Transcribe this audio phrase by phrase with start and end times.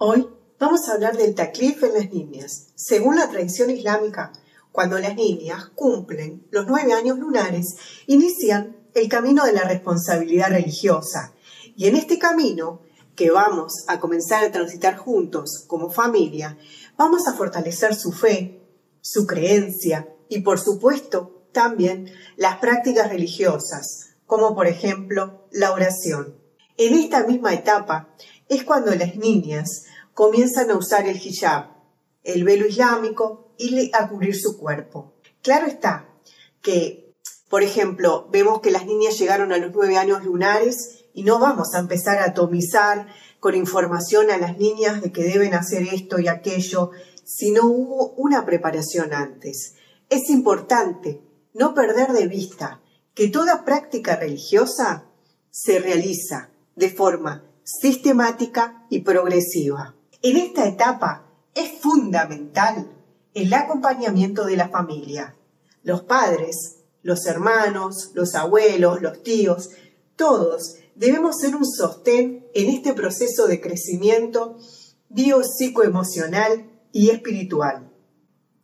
[0.00, 0.28] Hoy
[0.60, 2.68] vamos a hablar del taklif en las niñas.
[2.76, 4.32] Según la tradición islámica,
[4.70, 7.74] cuando las niñas cumplen los nueve años lunares,
[8.06, 11.34] inician el camino de la responsabilidad religiosa.
[11.76, 12.80] Y en este camino,
[13.16, 16.56] que vamos a comenzar a transitar juntos como familia,
[16.96, 18.62] vamos a fortalecer su fe,
[19.00, 26.38] su creencia y, por supuesto, también las prácticas religiosas, como por ejemplo la oración.
[26.76, 28.14] En esta misma etapa
[28.48, 29.84] es cuando las niñas
[30.14, 31.70] comienzan a usar el hijab,
[32.24, 35.14] el velo islámico, y a cubrir su cuerpo.
[35.42, 36.08] Claro está
[36.62, 37.14] que,
[37.48, 41.74] por ejemplo, vemos que las niñas llegaron a los nueve años lunares y no vamos
[41.74, 43.08] a empezar a atomizar
[43.40, 46.90] con información a las niñas de que deben hacer esto y aquello,
[47.24, 49.74] si no hubo una preparación antes.
[50.08, 51.20] Es importante
[51.54, 52.80] no perder de vista
[53.14, 55.04] que toda práctica religiosa
[55.50, 59.94] se realiza de forma sistemática y progresiva.
[60.22, 62.90] En esta etapa es fundamental
[63.34, 65.36] el acompañamiento de la familia.
[65.82, 69.68] Los padres, los hermanos, los abuelos, los tíos,
[70.16, 74.56] todos debemos ser un sostén en este proceso de crecimiento
[75.10, 77.92] biopsicoemocional y espiritual.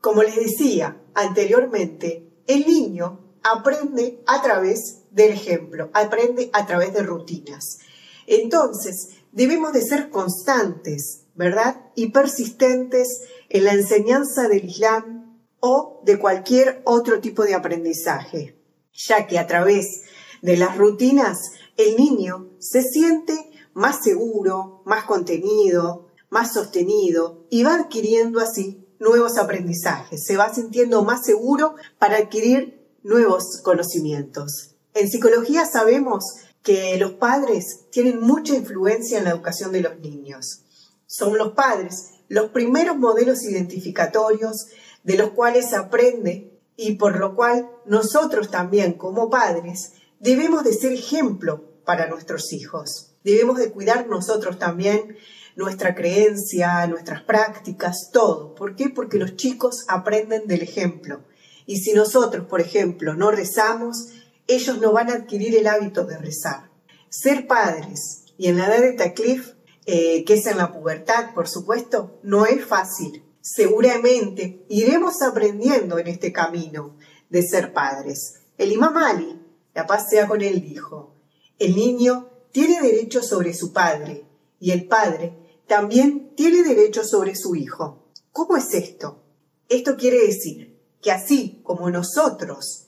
[0.00, 7.02] Como les decía anteriormente, el niño aprende a través del ejemplo, aprende a través de
[7.02, 7.80] rutinas.
[8.26, 11.90] Entonces, debemos de ser constantes, ¿verdad?
[11.94, 18.58] Y persistentes en la enseñanza del Islam o de cualquier otro tipo de aprendizaje,
[18.92, 20.02] ya que a través
[20.42, 21.38] de las rutinas
[21.76, 29.38] el niño se siente más seguro, más contenido, más sostenido y va adquiriendo así nuevos
[29.38, 34.76] aprendizajes, se va sintiendo más seguro para adquirir nuevos conocimientos.
[34.94, 36.24] En psicología sabemos
[36.64, 40.62] que los padres tienen mucha influencia en la educación de los niños.
[41.06, 44.66] Son los padres los primeros modelos identificatorios
[45.02, 50.92] de los cuales aprende y por lo cual nosotros también como padres debemos de ser
[50.92, 53.14] ejemplo para nuestros hijos.
[53.22, 55.18] Debemos de cuidar nosotros también
[55.54, 58.54] nuestra creencia, nuestras prácticas, todo.
[58.54, 58.88] ¿Por qué?
[58.88, 61.20] Porque los chicos aprenden del ejemplo.
[61.66, 64.08] Y si nosotros, por ejemplo, no rezamos,
[64.46, 66.70] ellos no van a adquirir el hábito de rezar.
[67.08, 69.54] Ser padres y en la edad de taklif,
[69.86, 73.24] eh, que es en la pubertad, por supuesto, no es fácil.
[73.40, 76.96] Seguramente iremos aprendiendo en este camino
[77.28, 78.34] de ser padres.
[78.58, 79.40] El imam Ali,
[79.74, 81.14] la paz sea con él, dijo,
[81.58, 84.24] el niño tiene derecho sobre su padre
[84.60, 88.04] y el padre también tiene derecho sobre su hijo.
[88.32, 89.22] ¿Cómo es esto?
[89.68, 92.83] Esto quiere decir que así como nosotros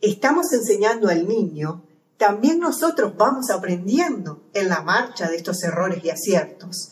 [0.00, 1.84] estamos enseñando al niño,
[2.16, 6.90] también nosotros vamos aprendiendo en la marcha de estos errores y aciertos.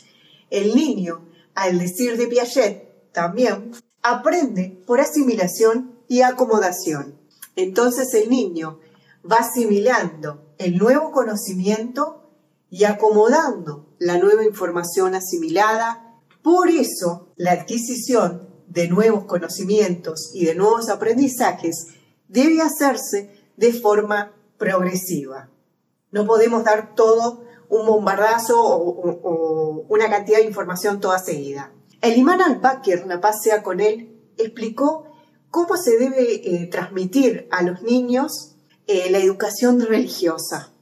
[0.51, 7.19] El niño, al decir de Piaget, también aprende por asimilación y acomodación.
[7.57, 8.79] Entonces el niño
[9.31, 12.31] va asimilando el nuevo conocimiento
[12.71, 16.21] y acomodando la nueva información asimilada.
[16.43, 21.87] Por eso, la adquisición de nuevos conocimientos y de nuevos aprendizajes
[22.29, 25.51] debe hacerse de forma progresiva.
[26.11, 31.73] No podemos dar todo un bombardazo o, una cantidad de información toda seguida.
[32.01, 35.05] El imán al-Bakir, la paz sea con él, explicó
[35.51, 38.57] cómo se debe eh, transmitir a los niños
[38.87, 40.73] eh, la educación religiosa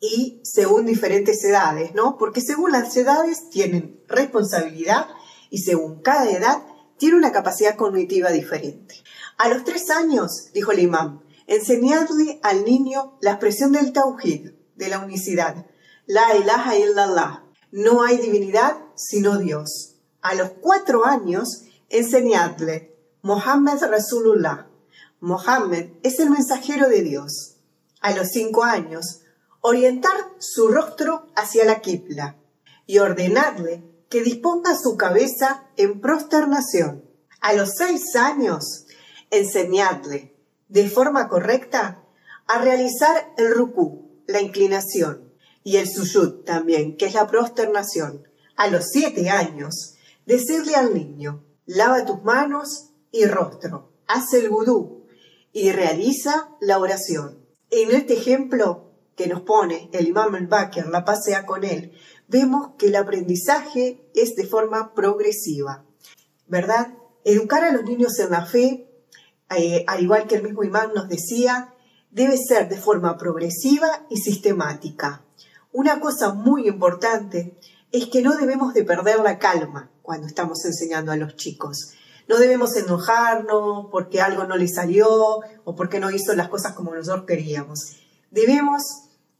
[0.00, 2.16] y según diferentes edades, ¿no?
[2.18, 5.06] Porque según las edades tienen responsabilidad
[5.50, 6.62] y según cada edad
[6.98, 9.02] tiene una capacidad cognitiva diferente.
[9.38, 14.88] A los tres años, dijo el imán, enseñadle al niño la expresión del tawhid, de
[14.88, 15.66] la unicidad.
[16.06, 17.44] La ilaha illallah.
[17.72, 19.96] No hay divinidad sino Dios.
[20.22, 24.68] A los cuatro años, enseñadle Mohammed Rasulullah.
[25.20, 27.56] Mohammed es el mensajero de Dios
[28.00, 29.22] a los cinco años,
[29.60, 32.36] orientar su rostro hacia la quipla
[32.86, 37.04] y ordenarle que disponga su cabeza en prosternación.
[37.40, 38.86] A los seis años,
[39.30, 40.34] enseñadle
[40.68, 42.02] de forma correcta
[42.46, 45.32] a realizar el ruku, la inclinación,
[45.62, 48.26] y el suyud también, que es la prosternación.
[48.56, 49.94] A los siete años,
[50.24, 55.06] decirle al niño, lava tus manos y rostro, haz el vudú
[55.52, 57.38] y realiza la oración.
[57.70, 61.92] En este ejemplo que nos pone el imam al-Bakr, la pasea con él,
[62.28, 65.84] vemos que el aprendizaje es de forma progresiva,
[66.46, 66.94] ¿verdad?
[67.24, 68.88] Educar a los niños en la fe,
[69.56, 71.74] eh, al igual que el mismo imam nos decía,
[72.10, 75.22] debe ser de forma progresiva y sistemática.
[75.72, 77.58] Una cosa muy importante
[77.92, 81.92] es que no debemos de perder la calma cuando estamos enseñando a los chicos.
[82.28, 86.94] No debemos enojarnos porque algo no le salió o porque no hizo las cosas como
[86.94, 87.96] nosotros queríamos.
[88.30, 88.82] Debemos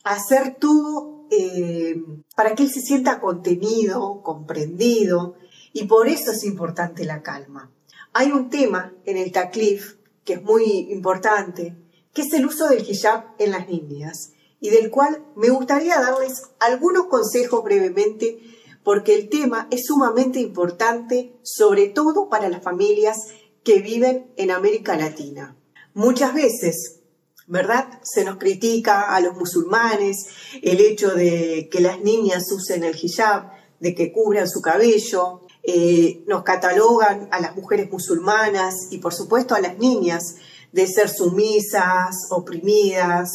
[0.04, 2.02] hacer todo eh,
[2.34, 5.36] para que él se sienta contenido, comprendido,
[5.72, 7.70] y por eso es importante la calma.
[8.12, 11.76] Hay un tema en el taklif que es muy importante,
[12.12, 16.42] que es el uso del hijab en las niñas, y del cual me gustaría darles
[16.58, 18.40] algunos consejos brevemente,
[18.82, 23.18] porque el tema es sumamente importante, sobre todo para las familias
[23.62, 25.56] que viven en América Latina.
[25.92, 27.00] Muchas veces,
[27.46, 28.00] ¿verdad?
[28.02, 30.26] Se nos critica a los musulmanes
[30.62, 33.50] el hecho de que las niñas usen el hijab,
[33.80, 39.54] de que cubran su cabello, eh, nos catalogan a las mujeres musulmanas y por supuesto
[39.54, 40.36] a las niñas
[40.72, 43.28] de ser sumisas, oprimidas,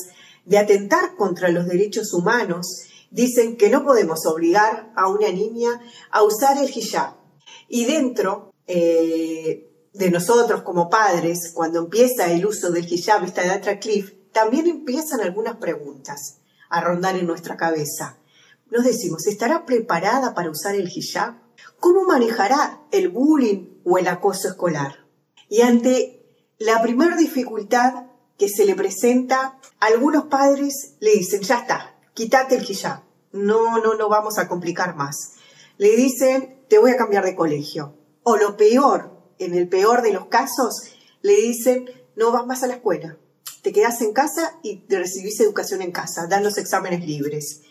[0.45, 2.85] de atentar contra los derechos humanos.
[3.09, 5.69] Dicen que no podemos obligar a una niña
[6.09, 7.15] a usar el hijab.
[7.67, 13.79] Y dentro eh, de nosotros como padres, cuando empieza el uso del hijab, esta edad
[13.79, 16.37] Cliff, también empiezan algunas preguntas
[16.69, 18.17] a rondar en nuestra cabeza.
[18.69, 21.35] Nos decimos, ¿estará preparada para usar el hijab?
[21.79, 25.05] ¿Cómo manejará el bullying o el acoso escolar?
[25.49, 26.23] Y ante
[26.57, 28.05] la primera dificultad
[28.37, 33.01] que se le presenta, algunos padres le dicen, ya está, quítate el hijab,
[33.33, 35.33] no, no, no vamos a complicar más.
[35.77, 37.97] Le dicen, te voy a cambiar de colegio.
[38.23, 40.83] O lo peor, en el peor de los casos,
[41.21, 43.17] le dicen, no vas más a la escuela,
[43.61, 47.61] te quedas en casa y te recibís educación en casa, dan los exámenes libres,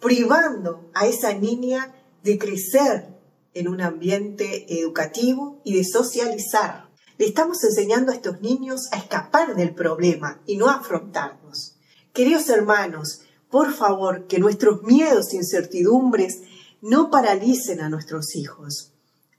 [0.00, 3.08] privando a esa niña de crecer
[3.52, 6.88] en un ambiente educativo y de socializar.
[7.18, 11.76] Le estamos enseñando a estos niños a escapar del problema y no a afrontarnos.
[12.12, 16.42] Queridos hermanos, por favor, que nuestros miedos e incertidumbres
[16.80, 18.93] no paralicen a nuestros hijos,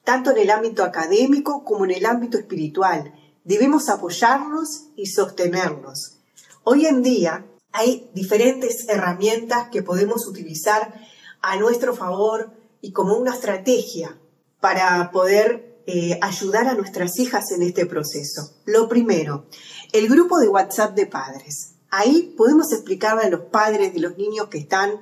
[0.05, 3.13] tanto en el ámbito académico como en el ámbito espiritual.
[3.43, 6.19] Debemos apoyarlos y sostenerlos.
[6.63, 10.93] Hoy en día hay diferentes herramientas que podemos utilizar
[11.41, 14.17] a nuestro favor y como una estrategia
[14.61, 18.53] para poder eh, ayudar a nuestras hijas en este proceso.
[18.65, 19.45] Lo primero,
[19.91, 21.73] el grupo de WhatsApp de padres.
[21.89, 24.99] Ahí podemos explicarle a los padres de los niños que están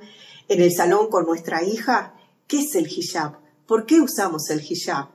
[0.48, 2.16] en el salón con nuestra hija
[2.48, 5.10] qué es el hijab, por qué usamos el hijab.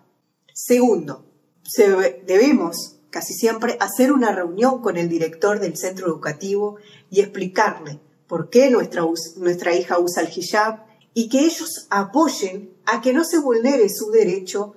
[0.52, 1.26] Segundo,
[2.26, 6.76] debemos casi siempre hacer una reunión con el director del centro educativo
[7.10, 9.02] y explicarle por qué nuestra,
[9.36, 14.12] nuestra hija usa el hijab, y que ellos apoyen a que no se vulnere su
[14.12, 14.74] derecho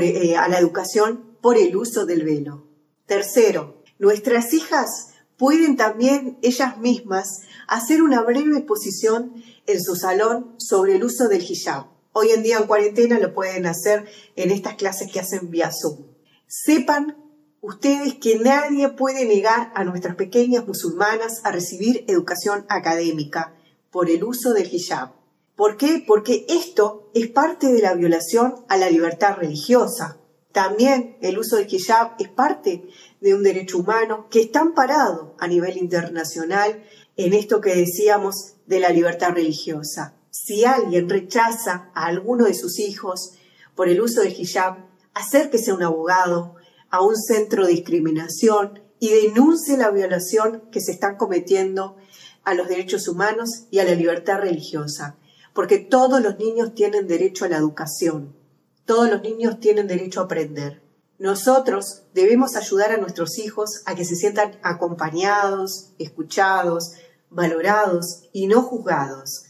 [0.00, 2.66] eh, a la educación por el uso del velo.
[3.06, 9.34] Tercero, nuestras hijas pueden también ellas mismas hacer una breve exposición
[9.66, 11.86] en su salón sobre el uso del hijab.
[12.18, 16.06] Hoy en día en cuarentena lo pueden hacer en estas clases que hacen vía Zoom.
[16.46, 17.14] Sepan
[17.60, 23.54] ustedes que nadie puede negar a nuestras pequeñas musulmanas a recibir educación académica
[23.90, 25.10] por el uso del hijab.
[25.56, 26.02] ¿Por qué?
[26.06, 30.16] Porque esto es parte de la violación a la libertad religiosa.
[30.52, 32.88] También el uso del hijab es parte
[33.20, 36.82] de un derecho humano que está amparado a nivel internacional
[37.18, 40.15] en esto que decíamos de la libertad religiosa.
[40.44, 43.32] Si alguien rechaza a alguno de sus hijos
[43.74, 44.76] por el uso del hijab,
[45.14, 46.56] acérquese a un abogado,
[46.90, 51.96] a un centro de discriminación y denuncie la violación que se están cometiendo
[52.44, 55.16] a los derechos humanos y a la libertad religiosa
[55.56, 58.36] porque todos los niños tienen derecho a la educación,
[58.84, 60.82] todos los niños tienen derecho a aprender.
[61.18, 66.92] Nosotros debemos ayudar a nuestros hijos a que se sientan acompañados, escuchados,
[67.30, 69.45] valorados y no juzgados.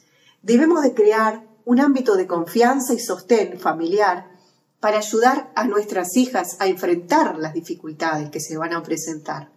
[0.47, 4.31] Debemos de crear un ámbito de confianza y sostén familiar
[4.79, 9.51] para ayudar a nuestras hijas a enfrentar las dificultades que se van a presentar,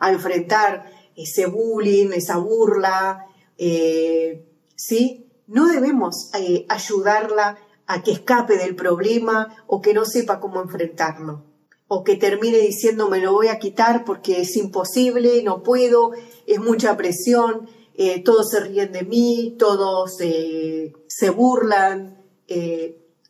[0.00, 3.24] a enfrentar ese bullying, esa burla,
[3.56, 4.44] eh,
[4.74, 5.30] ¿sí?
[5.46, 7.56] no debemos eh, ayudarla
[7.86, 11.44] a que escape del problema o que no sepa cómo enfrentarlo
[11.86, 16.10] o que termine diciendo me lo voy a quitar porque es imposible, no puedo,
[16.48, 22.22] es mucha presión, eh, todos se ríen de mí, todos eh, se burlan.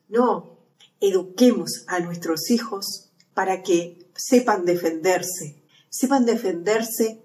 [0.09, 0.59] no,
[1.01, 7.23] eduquemos a nuestros hijos para que sepan defenderse, sepan defenderse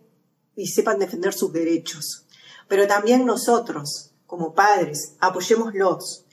[0.55, 2.25] y sepan defender sus derechos.
[2.67, 6.25] Pero también nosotros, como padres, apoyémoslos,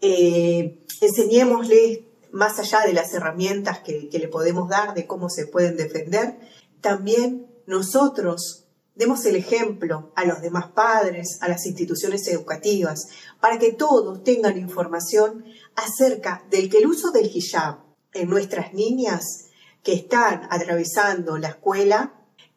[0.00, 2.00] eh, enseñémosles
[2.32, 6.38] más allá de las herramientas que, le podemos dar de cómo se pueden defender,
[6.80, 8.59] también nosotros
[8.94, 13.08] Demos el ejemplo a los demás padres, a las instituciones educativas,
[13.40, 15.44] para que todos tengan información
[15.76, 17.78] acerca del que el uso del hijab
[18.12, 19.46] en nuestras niñas
[19.82, 22.14] que están atravesando la escuela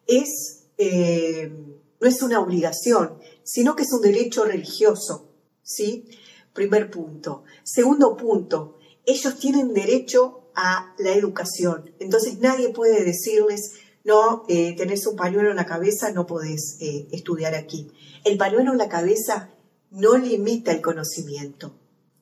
[0.08, 1.52] es, eh,
[2.02, 5.30] no es una obligación, sino que es un derecho religioso.
[5.62, 6.06] ¿sí?
[6.54, 7.44] Primer punto.
[7.64, 11.92] Segundo punto, ellos tienen derecho a la educación.
[12.00, 13.74] Entonces nadie puede decirles,
[14.04, 17.90] no, eh, tenés un pañuelo en la cabeza, no podés eh, estudiar aquí.
[18.26, 19.50] El pañuelo en la cabeza
[19.92, 21.80] no limita el conocimiento.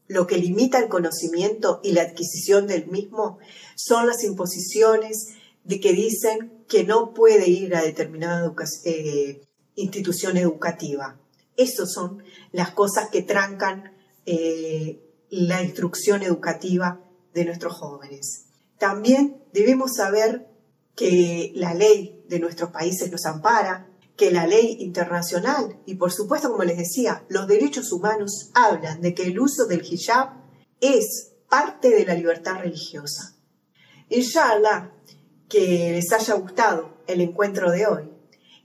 [0.07, 3.39] Lo que limita el conocimiento y la adquisición del mismo
[3.75, 5.29] son las imposiciones
[5.63, 8.53] de que dicen que no puede ir a determinada
[8.85, 9.41] eh,
[9.75, 11.19] institución educativa.
[11.57, 13.95] Esas son las cosas que trancan
[15.29, 18.45] la instrucción educativa de nuestros jóvenes.
[18.77, 20.50] También debemos saber
[20.95, 26.51] que la ley de nuestros países nos ampara, que la ley internacional y por supuesto,
[26.51, 30.29] como les decía, los derechos humanos hablan de que el uso del hijab
[30.79, 33.36] es parte de la libertad religiosa.
[34.10, 34.91] Inshallah,
[35.50, 38.12] que les haya gustado el encuentro de hoy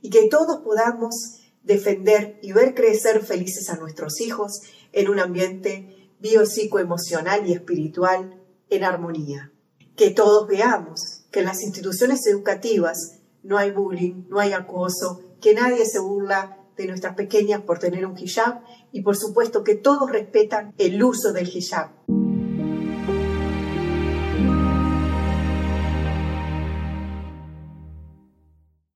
[0.01, 4.61] y que todos podamos defender y ver crecer felices a nuestros hijos
[4.93, 9.51] en un ambiente biopsicoemocional y espiritual en armonía.
[9.97, 15.55] Que todos veamos que en las instituciones educativas no hay bullying, no hay acoso, que
[15.55, 18.61] nadie se burla de nuestras pequeñas por tener un hijab
[18.91, 21.89] y por supuesto que todos respetan el uso del hijab.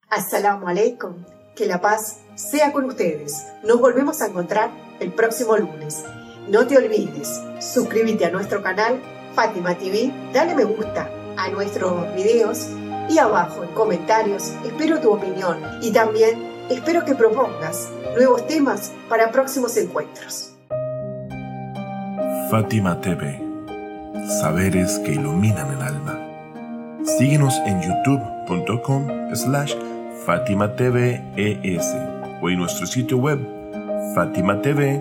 [0.07, 3.43] Assalamu alaikum, que la paz sea con ustedes.
[3.63, 6.03] Nos volvemos a encontrar el próximo lunes.
[6.47, 9.01] No te olvides, suscríbete a nuestro canal
[9.33, 12.69] Fátima TV, dale me gusta a nuestros videos
[13.09, 19.31] y abajo en comentarios espero tu opinión y también espero que propongas nuevos temas para
[19.31, 20.53] próximos encuentros.
[22.49, 23.41] Fátima TV,
[24.41, 26.19] saberes que iluminan el alma.
[27.17, 29.73] Síguenos en youtube.com slash
[30.25, 31.21] Fátima TV
[32.41, 33.39] o en nuestro sitio web
[34.13, 34.91] fatimatv.es.